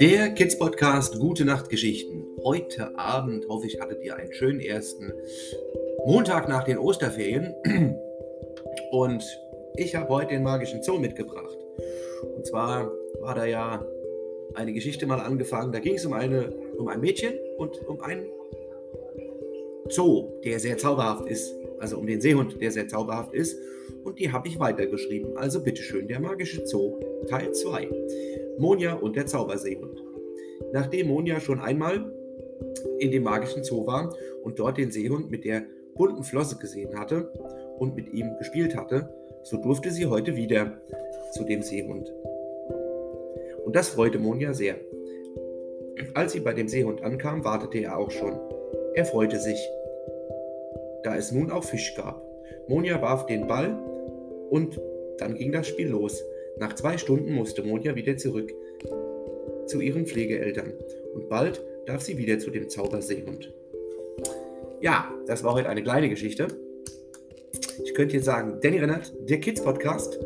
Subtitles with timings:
[0.00, 2.24] Der Kids Podcast Gute Nacht Geschichten.
[2.44, 5.12] Heute Abend hoffe ich, hattet ihr einen schönen ersten
[6.06, 7.54] Montag nach den Osterferien.
[8.92, 9.24] Und
[9.74, 11.58] ich habe heute den magischen Zoo mitgebracht.
[12.36, 13.84] Und zwar war da ja
[14.54, 15.72] eine Geschichte mal angefangen.
[15.72, 18.26] Da ging es um, um ein Mädchen und um einen
[19.88, 21.52] Zoo, der sehr zauberhaft ist.
[21.80, 23.58] Also um den Seehund, der sehr zauberhaft ist.
[24.04, 25.36] Und die habe ich weitergeschrieben.
[25.36, 27.88] Also bitteschön, der magische Zoo, Teil 2.
[28.58, 30.02] Monja und der Zauberseehund.
[30.72, 32.12] Nachdem Monja schon einmal
[32.98, 37.32] in dem magischen Zoo war und dort den Seehund mit der bunten Flosse gesehen hatte
[37.78, 39.08] und mit ihm gespielt hatte,
[39.42, 40.80] so durfte sie heute wieder
[41.32, 42.12] zu dem Seehund.
[43.64, 44.76] Und das freute Monja sehr.
[46.14, 48.38] Als sie bei dem Seehund ankam, wartete er auch schon.
[48.94, 49.58] Er freute sich,
[51.02, 52.22] da es nun auch Fisch gab.
[52.68, 53.76] Monja warf den Ball
[54.54, 54.80] und
[55.18, 56.22] dann ging das Spiel los.
[56.58, 58.52] Nach zwei Stunden musste Monja wieder zurück
[59.66, 60.72] zu ihren Pflegeeltern
[61.12, 63.52] und bald darf sie wieder zu dem Zauberseehund.
[64.80, 66.46] Ja, das war heute eine kleine Geschichte.
[67.82, 70.20] Ich könnte jetzt sagen, Danny Rennert, der Kids Podcast.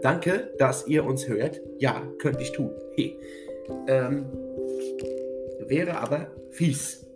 [0.00, 1.60] Danke, dass ihr uns hört.
[1.78, 2.70] Ja, könnte ich tun.
[2.94, 3.18] Hey.
[3.88, 4.24] Ähm,
[5.66, 7.06] wäre aber fies.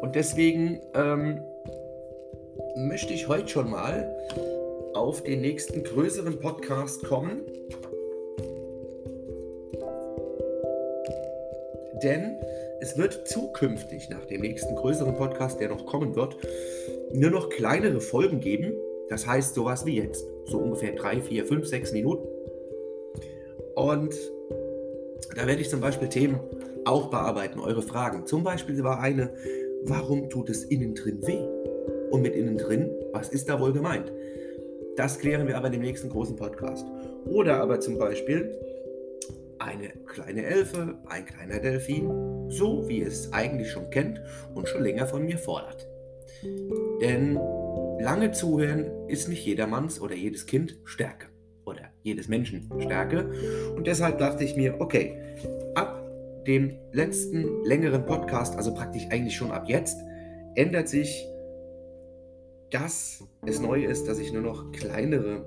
[0.00, 1.40] Und deswegen ähm,
[2.76, 4.16] möchte ich heute schon mal
[4.94, 7.42] auf den nächsten größeren Podcast kommen.
[12.02, 12.36] Denn
[12.80, 16.36] es wird zukünftig nach dem nächsten größeren Podcast, der noch kommen wird,
[17.12, 18.72] nur noch kleinere Folgen geben.
[19.08, 20.26] Das heißt sowas wie jetzt.
[20.46, 22.26] So ungefähr 3, 4, 5, 6 Minuten.
[23.74, 24.14] Und
[25.36, 26.40] da werde ich zum Beispiel Themen
[26.84, 28.26] auch bearbeiten, eure Fragen.
[28.26, 29.32] Zum Beispiel war eine,
[29.84, 31.61] warum tut es innen drin weh?
[32.12, 34.12] Und mit innen drin, was ist da wohl gemeint?
[34.96, 36.86] Das klären wir aber in dem nächsten großen Podcast.
[37.24, 38.54] Oder aber zum Beispiel
[39.58, 44.20] eine kleine Elfe, ein kleiner Delfin, so wie es eigentlich schon kennt
[44.54, 45.88] und schon länger von mir fordert.
[47.00, 47.38] Denn
[48.00, 51.28] lange zuhören ist nicht jedermanns oder jedes Kind Stärke
[51.64, 53.30] oder jedes Menschen Stärke.
[53.74, 55.18] Und deshalb dachte ich mir, okay,
[55.74, 56.04] ab
[56.46, 59.96] dem letzten längeren Podcast, also praktisch eigentlich schon ab jetzt,
[60.56, 61.26] ändert sich
[62.72, 65.46] dass es neu ist, dass ich nur noch kleinere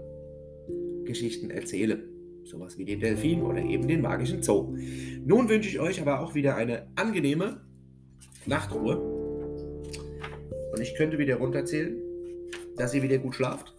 [1.05, 2.03] Geschichten erzähle.
[2.43, 4.75] Sowas wie den Delfin oder eben den magischen Zoo.
[5.25, 7.61] Nun wünsche ich euch aber auch wieder eine angenehme
[8.45, 8.97] Nachtruhe.
[10.71, 11.99] Und ich könnte wieder runterzählen,
[12.77, 13.73] dass ihr wieder gut schlaft.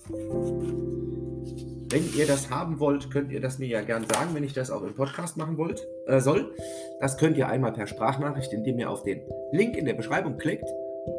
[1.89, 4.73] Wenn ihr das haben wollt, könnt ihr das mir ja gern sagen, wenn ich das
[4.73, 6.53] auch im Podcast machen wollt, äh, soll.
[7.01, 9.21] Das könnt ihr einmal per Sprachnachricht, indem ihr auf den
[9.53, 10.69] Link in der Beschreibung klickt,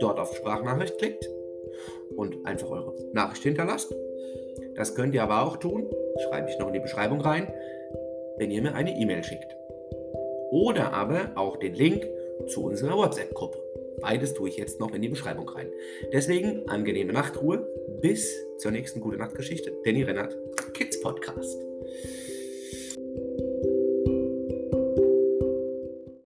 [0.02, 1.26] dort auf Sprachnachricht klickt
[2.18, 3.96] und einfach eure Nachricht hinterlasst.
[4.76, 5.90] Das könnt ihr aber auch tun,
[6.28, 7.52] schreibe ich noch in die Beschreibung rein,
[8.38, 9.56] wenn ihr mir eine E-Mail schickt.
[10.52, 12.08] Oder aber auch den Link
[12.48, 13.60] zu unserer WhatsApp-Gruppe.
[14.02, 15.72] Beides tue ich jetzt noch in die Beschreibung rein.
[16.14, 17.68] Deswegen angenehme Nachtruhe.
[18.02, 19.74] Bis zur nächsten Gute Nacht Geschichte.
[19.84, 20.38] Danny Rennert,
[20.74, 21.60] Kids Podcast.